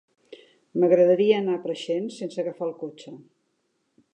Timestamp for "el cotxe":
2.71-3.15